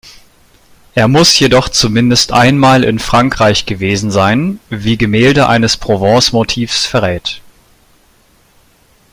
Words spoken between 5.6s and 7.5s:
Provence-Motivs verrät.